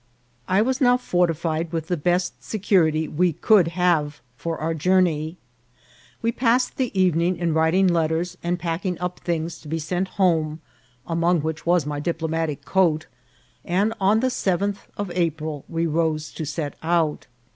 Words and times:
I 0.47 0.63
was 0.63 0.81
now 0.81 0.97
fortified 0.97 1.71
with 1.71 1.85
the 1.87 1.95
best 1.95 2.43
security 2.43 3.07
we 3.07 3.33
could 3.33 3.67
have 3.67 4.19
for 4.35 4.57
our 4.57 4.73
journey. 4.73 5.37
We 6.23 6.31
passed 6.31 6.77
the 6.77 6.99
evening 6.99 7.37
in 7.37 7.53
wri 7.53 7.69
ting 7.69 7.87
letters 7.87 8.35
and 8.41 8.57
packing 8.57 8.97
up 8.99 9.19
things 9.19 9.61
to 9.61 9.67
be 9.67 9.77
sent 9.77 10.07
home 10.17 10.59
(among 11.05 11.41
which 11.41 11.67
was 11.67 11.85
my 11.85 11.99
diplomatic 11.99 12.65
coat), 12.65 13.05
and 13.63 13.93
on 14.01 14.21
the 14.21 14.31
sev 14.31 14.61
enth 14.61 14.77
of 14.97 15.11
April 15.11 15.65
we 15.69 15.85
rose 15.85 16.31
to 16.31 16.47
set 16.47 16.73
out. 16.81 17.27